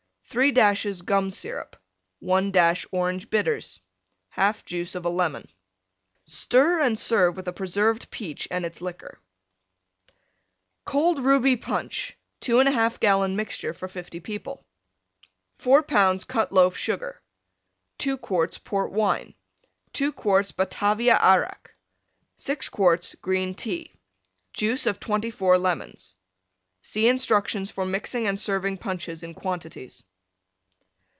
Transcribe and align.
3 0.23 0.53
dashes 0.53 1.01
Gum 1.01 1.29
Syrup. 1.29 1.75
1 2.19 2.51
dash 2.53 2.85
Orange 2.93 3.29
Bitters. 3.29 3.81
1/2 4.37 4.63
juice 4.63 4.95
of 4.95 5.03
a 5.03 5.09
Lemon 5.09 5.45
Stir 6.25 6.79
and 6.79 6.97
serve 6.97 7.35
with 7.35 7.49
a 7.49 7.51
Preserved 7.51 8.09
Peach 8.11 8.47
and 8.49 8.65
its 8.65 8.79
liquor. 8.79 9.19
COLD 10.85 11.19
RUBY 11.19 11.57
PUNCH 11.57 12.17
(2 12.39 12.55
1/2 12.55 13.01
gallon 13.01 13.35
mixture 13.35 13.73
for 13.73 13.89
50 13.89 14.21
people) 14.21 14.65
4 15.57 15.83
lbs. 15.83 16.25
Cut 16.25 16.53
Loaf 16.53 16.77
Sugar. 16.77 17.21
2 17.97 18.17
quarts 18.17 18.57
Port 18.57 18.93
Wine. 18.93 19.33
2 19.91 20.13
quarts 20.13 20.53
Batavia 20.53 21.17
Arrack. 21.21 21.73
6 22.37 22.69
quarts 22.69 23.15
green 23.15 23.53
Tea. 23.53 23.93
Juice 24.53 24.85
of 24.85 24.97
24 25.01 25.57
Lemons. 25.57 26.15
(See 26.81 27.09
instructions 27.09 27.69
for 27.69 27.85
mixing 27.85 28.29
and 28.29 28.39
serving 28.39 28.77
Punches 28.77 29.23
in 29.23 29.33
quantities.) 29.33 30.01